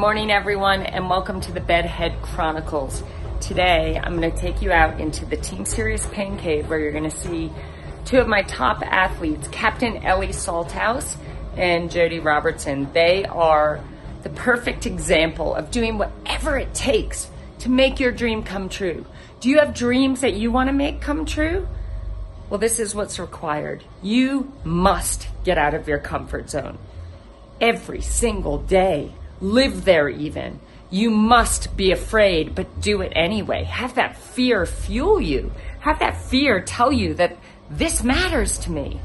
morning, 0.00 0.30
everyone, 0.30 0.80
and 0.80 1.10
welcome 1.10 1.42
to 1.42 1.52
the 1.52 1.60
Bed 1.60 1.84
Head 1.84 2.22
Chronicles. 2.22 3.02
Today, 3.38 4.00
I'm 4.02 4.18
going 4.18 4.32
to 4.32 4.36
take 4.38 4.62
you 4.62 4.72
out 4.72 4.98
into 4.98 5.26
the 5.26 5.36
Team 5.36 5.66
Sirius 5.66 6.06
Pain 6.06 6.38
Cave 6.38 6.70
where 6.70 6.78
you're 6.78 6.90
going 6.90 7.04
to 7.04 7.14
see 7.14 7.52
two 8.06 8.16
of 8.16 8.26
my 8.26 8.40
top 8.40 8.80
athletes, 8.80 9.46
Captain 9.48 9.98
Ellie 9.98 10.28
Salthouse 10.28 11.18
and 11.54 11.90
Jodie 11.90 12.24
Robertson. 12.24 12.90
They 12.94 13.26
are 13.26 13.84
the 14.22 14.30
perfect 14.30 14.86
example 14.86 15.54
of 15.54 15.70
doing 15.70 15.98
whatever 15.98 16.56
it 16.56 16.72
takes 16.72 17.28
to 17.58 17.68
make 17.68 18.00
your 18.00 18.10
dream 18.10 18.42
come 18.42 18.70
true. 18.70 19.04
Do 19.40 19.50
you 19.50 19.58
have 19.58 19.74
dreams 19.74 20.22
that 20.22 20.32
you 20.32 20.50
want 20.50 20.68
to 20.68 20.72
make 20.72 21.02
come 21.02 21.26
true? 21.26 21.68
Well, 22.48 22.58
this 22.58 22.78
is 22.78 22.94
what's 22.94 23.18
required. 23.18 23.84
You 24.02 24.50
must 24.64 25.28
get 25.44 25.58
out 25.58 25.74
of 25.74 25.88
your 25.88 25.98
comfort 25.98 26.48
zone 26.48 26.78
every 27.60 28.00
single 28.00 28.56
day. 28.56 29.12
Live 29.40 29.84
there 29.84 30.08
even. 30.08 30.60
You 30.90 31.10
must 31.10 31.76
be 31.76 31.92
afraid, 31.92 32.54
but 32.54 32.80
do 32.80 33.00
it 33.00 33.12
anyway. 33.14 33.64
Have 33.64 33.94
that 33.94 34.16
fear 34.16 34.66
fuel 34.66 35.20
you. 35.20 35.52
Have 35.80 36.00
that 36.00 36.20
fear 36.20 36.60
tell 36.60 36.92
you 36.92 37.14
that 37.14 37.36
this 37.70 38.02
matters 38.02 38.58
to 38.60 38.70
me. 38.70 39.00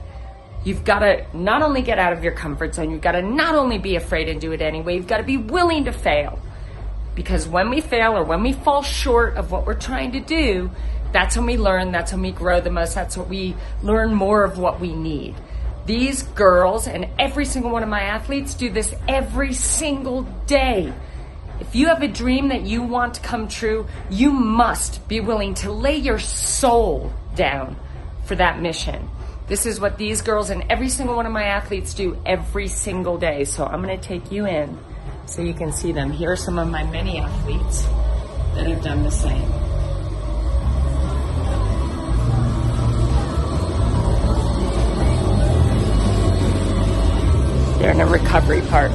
You've 0.64 0.84
got 0.84 1.00
to 1.00 1.26
not 1.38 1.62
only 1.62 1.84
get 1.84 2.00
out 2.00 2.12
of 2.12 2.24
your 2.24 2.34
comfort 2.34 2.74
zone, 2.74 2.90
you've 2.90 3.02
got 3.02 3.12
to 3.12 3.22
not 3.22 3.54
only 3.54 3.78
be 3.78 3.96
afraid 3.96 4.28
and 4.30 4.42
do 4.42 4.52
it 4.52 4.62
anyway, 4.62 4.96
you've 4.96 5.08
got 5.08 5.18
to 5.18 5.24
be 5.24 5.38
willing 5.38 5.86
to 5.86 5.92
fail. 5.92 6.40
Because 7.14 7.48
when 7.48 7.70
we 7.70 7.82
fail 7.82 8.18
or 8.18 8.24
when 8.24 8.42
we 8.42 8.52
fall 8.52 8.82
short 8.82 9.36
of 9.36 9.52
what 9.52 9.68
we're 9.68 9.76
trying 9.76 10.12
to 10.14 10.20
do, 10.20 10.72
that's 11.14 11.38
when 11.38 11.46
we 11.46 11.56
learn, 11.56 11.92
that's 11.92 12.12
when 12.12 12.24
we 12.24 12.32
grow 12.32 12.60
the 12.60 12.72
most, 12.72 12.96
that's 12.96 13.16
when 13.16 13.30
we 13.30 13.56
learn 13.84 14.14
more 14.14 14.44
of 14.44 14.58
what 14.58 14.82
we 14.82 14.94
need. 14.94 15.36
These 15.86 16.24
girls 16.24 16.88
and 16.88 17.08
every 17.20 17.46
single 17.46 17.72
one 17.72 17.84
of 17.84 17.90
my 17.90 18.02
athletes 18.02 18.56
do 18.56 18.72
this 18.72 18.94
every 19.08 19.54
single 19.54 20.24
day. 20.48 20.92
If 21.60 21.76
you 21.76 21.88
have 21.88 22.02
a 22.02 22.08
dream 22.08 22.50
that 22.50 22.64
you 22.64 22.82
want 22.82 23.16
to 23.16 23.22
come 23.22 23.48
true, 23.48 23.88
you 24.10 24.32
must 24.32 25.08
be 25.08 25.20
willing 25.20 25.54
to 25.56 25.72
lay 25.72 25.96
your 25.96 26.20
soul 26.20 27.14
down 27.36 27.78
for 28.26 28.36
that 28.36 28.60
mission. 28.60 29.10
This 29.48 29.68
is 29.68 29.80
what 29.80 29.98
these 29.98 30.24
girls 30.24 30.50
and 30.50 30.66
every 30.70 30.90
single 30.90 31.16
one 31.16 31.28
of 31.28 31.32
my 31.32 31.44
athletes 31.44 31.94
do 31.94 32.20
every 32.26 32.68
single 32.68 33.18
day. 33.20 33.46
So 33.46 33.66
I'm 33.66 33.84
going 33.84 33.98
to 33.98 34.08
take 34.08 34.32
you 34.32 34.48
in 34.48 34.78
so 35.28 35.44
you 35.44 35.54
can 35.54 35.72
see 35.72 35.92
them. 35.92 36.12
Here 36.12 36.32
are 36.32 36.36
some 36.36 36.58
of 36.58 36.68
my 36.68 36.84
many 36.84 37.20
athletes 37.20 37.84
that 38.56 38.66
have 38.66 38.84
done 38.84 39.04
the 39.04 39.12
same. 39.12 39.65
They're 47.86 47.94
in 47.94 48.02
a 48.02 48.06
recovery 48.08 48.62
part. 48.62 48.90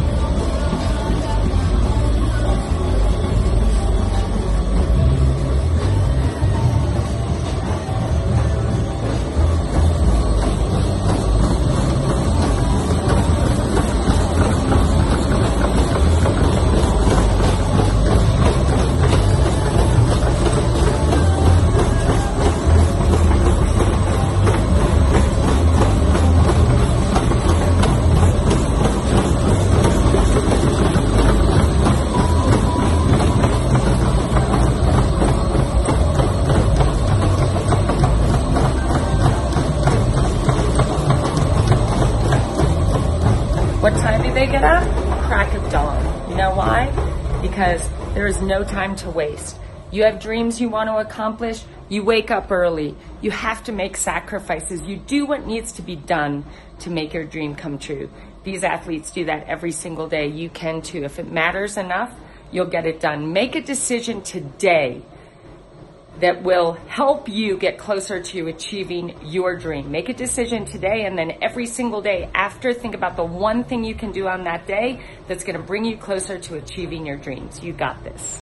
What 43.80 43.94
time 43.94 44.22
do 44.22 44.30
they 44.34 44.44
get 44.46 44.62
up? 44.62 44.82
Crack 45.24 45.54
of 45.54 45.72
dawn. 45.72 46.28
You 46.28 46.36
know 46.36 46.54
why? 46.54 46.90
Because 47.40 47.88
there 48.12 48.26
is 48.26 48.42
no 48.42 48.62
time 48.62 48.94
to 48.96 49.08
waste. 49.08 49.58
You 49.90 50.04
have 50.04 50.20
dreams 50.20 50.60
you 50.60 50.68
want 50.68 50.90
to 50.90 50.98
accomplish, 50.98 51.64
you 51.88 52.04
wake 52.04 52.30
up 52.30 52.52
early. 52.52 52.94
You 53.22 53.30
have 53.30 53.64
to 53.64 53.72
make 53.72 53.96
sacrifices. 53.96 54.82
You 54.82 54.98
do 54.98 55.24
what 55.24 55.46
needs 55.46 55.72
to 55.72 55.82
be 55.82 55.96
done 55.96 56.44
to 56.80 56.90
make 56.90 57.14
your 57.14 57.24
dream 57.24 57.54
come 57.54 57.78
true. 57.78 58.10
These 58.44 58.64
athletes 58.64 59.12
do 59.12 59.24
that 59.24 59.46
every 59.46 59.72
single 59.72 60.08
day. 60.08 60.26
You 60.26 60.50
can 60.50 60.82
too. 60.82 61.02
If 61.04 61.18
it 61.18 61.32
matters 61.32 61.78
enough, 61.78 62.12
you'll 62.52 62.66
get 62.66 62.84
it 62.84 63.00
done. 63.00 63.32
Make 63.32 63.56
a 63.56 63.62
decision 63.62 64.20
today 64.20 65.00
that 66.20 66.42
will 66.42 66.72
help 66.86 67.28
you 67.28 67.56
get 67.56 67.78
closer 67.78 68.22
to 68.22 68.48
achieving 68.48 69.16
your 69.24 69.56
dream. 69.56 69.90
Make 69.90 70.08
a 70.08 70.14
decision 70.14 70.64
today 70.64 71.04
and 71.04 71.16
then 71.16 71.38
every 71.42 71.66
single 71.66 72.02
day 72.02 72.30
after, 72.34 72.72
think 72.72 72.94
about 72.94 73.16
the 73.16 73.24
one 73.24 73.64
thing 73.64 73.84
you 73.84 73.94
can 73.94 74.12
do 74.12 74.28
on 74.28 74.44
that 74.44 74.66
day 74.66 75.00
that's 75.28 75.44
going 75.44 75.56
to 75.56 75.62
bring 75.62 75.84
you 75.84 75.96
closer 75.96 76.38
to 76.38 76.56
achieving 76.56 77.06
your 77.06 77.16
dreams. 77.16 77.62
You 77.62 77.72
got 77.72 78.02
this. 78.04 78.39